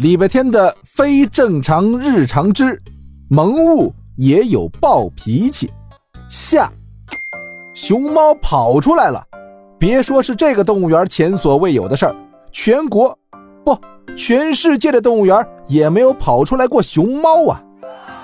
[0.00, 2.80] 礼拜天的非正常日常之
[3.28, 5.70] 萌物也有暴脾气。
[6.26, 6.72] 下，
[7.74, 9.22] 熊猫跑出来了。
[9.78, 12.16] 别说是这个动物园前所未有的事儿，
[12.50, 13.14] 全国
[13.62, 13.78] 不，
[14.16, 17.62] 全世界的动物园也没有跑出来过熊猫啊！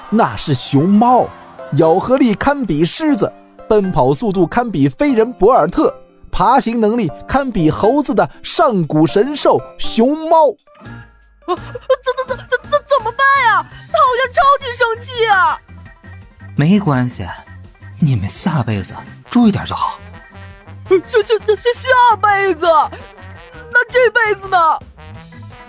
[0.08, 1.28] 那是熊猫，
[1.74, 3.30] 咬合力堪比狮子，
[3.68, 5.92] 奔跑速度堪比飞人博尔特，
[6.32, 10.54] 爬行能力堪比猴子的上古神兽熊猫。
[11.54, 13.64] 怎怎怎怎怎怎么办呀？
[13.92, 15.58] 他好像超级生气啊！
[16.56, 17.26] 没关系，
[18.00, 18.94] 你们下辈子
[19.30, 19.98] 注意点就好。
[20.88, 22.66] 下下下下下辈子，
[23.72, 24.56] 那这辈子呢？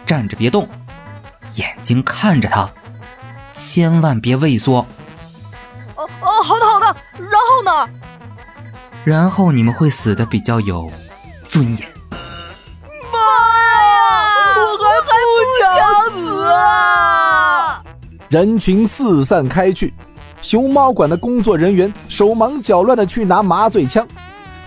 [0.05, 0.67] 站着别动，
[1.55, 2.70] 眼睛看着他，
[3.52, 4.86] 千万别畏缩。
[5.95, 6.86] 哦哦，好的好的。
[7.17, 7.89] 然后呢？
[9.03, 10.91] 然后你们会死的比较有
[11.44, 11.97] 尊严。
[18.30, 19.94] 人群四散开去，
[20.42, 24.06] 熊猫馆的工作人员手忙脚乱的去拿麻醉枪，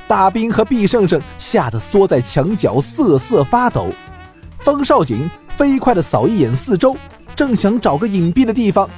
[0.08, 3.88] 大兵和毕胜胜吓得缩在墙角瑟瑟发抖。
[4.61, 6.97] 方少景飞快的扫一眼四周，
[7.36, 8.88] 正想找个隐蔽的地方，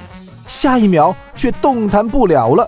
[0.47, 2.65] 下一秒却动弹不了了，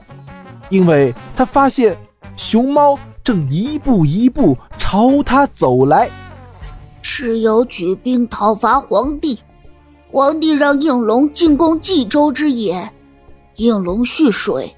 [0.68, 1.96] 因为他发现
[2.36, 6.10] 熊猫正一步一步朝他走来。
[7.02, 9.40] 蚩尤举兵讨伐皇帝。
[10.16, 12.90] 皇帝让应龙进攻冀州之野，
[13.58, 14.74] 应龙蓄水，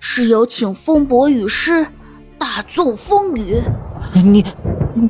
[0.00, 1.84] 蚩尤请风伯雨师，
[2.38, 3.60] 大纵风雨。
[4.14, 4.44] 你，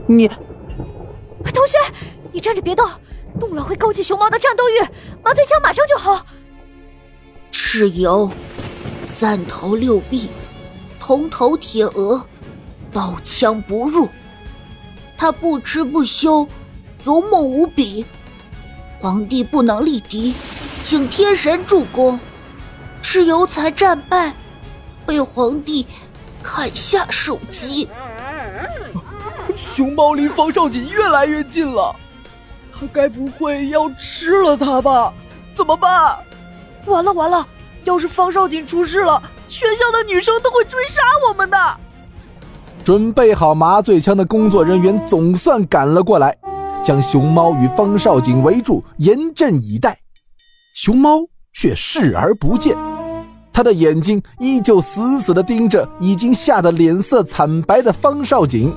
[0.06, 1.76] 你，同学，
[2.32, 2.88] 你站着别动，
[3.38, 4.80] 动了会勾起熊猫的战斗欲，
[5.22, 6.24] 麻醉枪马上就好。
[7.52, 8.30] 蚩尤，
[8.98, 10.30] 三头六臂，
[10.98, 12.24] 铜头铁额，
[12.90, 14.08] 刀枪不入，
[15.14, 16.48] 他不吃不休，
[17.04, 18.06] 勇猛无比。
[19.00, 20.34] 皇帝不能力敌，
[20.82, 22.18] 请天神助攻，
[23.00, 24.34] 蚩尤才战败，
[25.06, 25.86] 被皇帝
[26.42, 27.88] 砍下首级。
[29.54, 31.94] 熊猫离方少锦越来越近了，
[32.72, 35.12] 他该不会要吃了他吧？
[35.52, 36.18] 怎么办？
[36.86, 37.46] 完了完了！
[37.84, 41.76] 要是方少锦出事了，全校的女生都会追杀我们的。
[42.82, 46.36] 准备好麻醉枪的工作人员总算赶了过来。
[46.88, 49.98] 将熊猫与方少景围住，严阵以待。
[50.74, 51.18] 熊猫
[51.52, 52.74] 却视而不见，
[53.52, 58.72] 他的眼睛依旧死死地盯着已经吓得脸色惨白的方少景。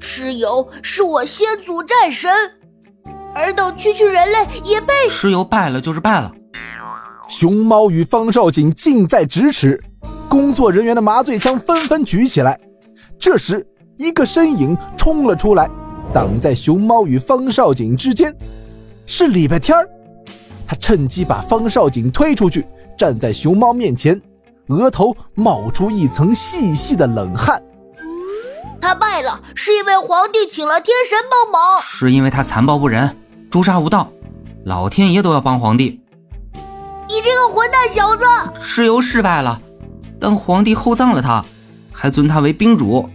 [0.00, 2.32] 蚩尤是我先祖战神，
[3.34, 6.32] 尔等区区人类也被蚩尤败了就是败了。
[7.28, 9.78] 熊猫与方少景近在咫尺，
[10.30, 12.58] 工作人员的麻醉枪纷纷举起来。
[13.18, 13.66] 这时，
[13.98, 15.70] 一个身影冲了出来。
[16.12, 18.34] 挡在熊猫与方少景之间，
[19.06, 19.88] 是礼拜天儿。
[20.66, 24.18] 他趁机把方少景推出去，站在熊猫面前，
[24.68, 27.62] 额头冒出一层细细的冷汗。
[28.80, 33.16] 他败了，是因为皇帝请了天神帮忙，是因为他残暴不仁，
[33.50, 34.10] 诛杀无道，
[34.64, 36.00] 老天爷都要帮皇帝。
[37.08, 38.24] 你这个混蛋小子！
[38.62, 39.60] 蚩尤失败了，
[40.18, 41.44] 但皇帝厚葬了他，
[41.92, 43.08] 还尊他为兵主，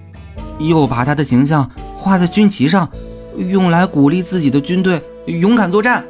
[0.59, 1.69] 又把他的形象。
[2.07, 2.89] 画在军旗上，
[3.37, 6.05] 用来鼓励自己的军队勇敢作战。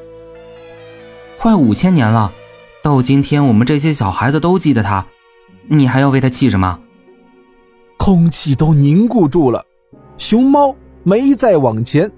[1.40, 2.32] 快五千年了，
[2.84, 5.06] 到今天我们这些小孩子都记得他，
[5.68, 6.80] 你还要为他气什么？
[7.98, 9.66] 空气都凝固住了，
[10.18, 12.12] 熊猫没再往前，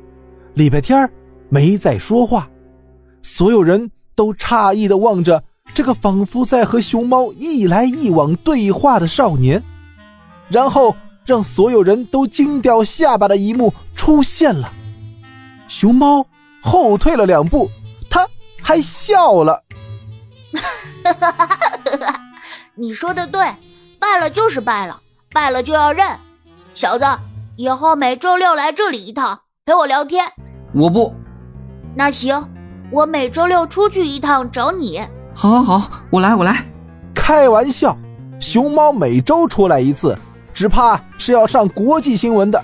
[0.54, 1.10] 礼拜天
[1.50, 2.50] 没再说话，
[3.22, 9.64] 所有人都诧异的望着这个仿佛在和熊猫一来一往对话的少年，
[10.50, 10.96] 然后。
[11.30, 14.68] 让所有人都惊掉下巴的一幕出现了，
[15.68, 16.26] 熊猫
[16.60, 17.70] 后退了两步，
[18.10, 18.28] 它
[18.64, 19.64] 还笑了。
[22.74, 23.48] 你说的对，
[24.00, 25.00] 败了就是败了，
[25.32, 26.18] 败了就要认。
[26.74, 27.06] 小子，
[27.58, 30.26] 以后每周六来这里一趟，陪我聊天。
[30.74, 31.14] 我不。
[31.96, 32.44] 那行，
[32.92, 35.00] 我每周六出去一趟找你。
[35.36, 36.66] 好，好，好，我来，我来。
[37.14, 37.96] 开玩笑，
[38.40, 40.18] 熊猫每周出来一次。
[40.60, 42.62] 只怕是要上国际新闻的。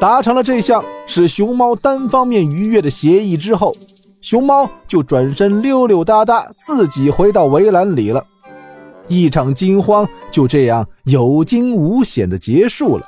[0.00, 3.76] 达成了这项使熊猫单方面愉悦的协议之后，
[4.22, 8.24] 熊猫就转身溜溜达达，自己回到围栏里了。
[9.08, 13.04] 一场惊慌就这样有惊无险的结束了。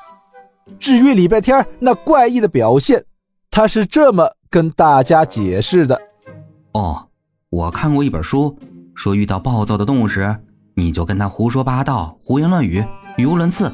[0.79, 3.03] 至于礼拜天那怪异的表现，
[3.51, 5.99] 他是这么跟大家解释的
[6.73, 7.07] ：“哦，
[7.49, 8.55] 我看过一本书，
[8.95, 10.37] 说遇到暴躁的动物时，
[10.75, 12.85] 你就跟他胡说八道、胡言乱语。”
[13.19, 13.73] 语无伦次，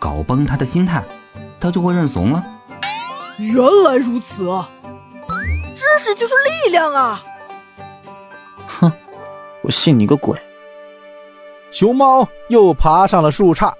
[0.00, 1.04] 搞崩他的心态，
[1.60, 2.44] 他就会认怂了。
[3.38, 4.68] 原来如此啊！
[5.72, 6.34] 知识就是
[6.66, 7.22] 力量啊！
[8.66, 8.92] 哼，
[9.62, 10.36] 我信你个鬼！
[11.70, 13.72] 熊猫又爬上了树杈，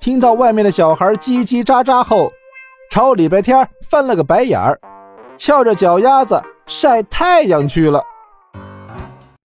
[0.00, 2.32] 听到外面的小孩叽叽喳喳后，
[2.90, 4.80] 朝礼拜天翻了个白眼儿，
[5.38, 8.04] 翘着脚丫子晒太阳去了。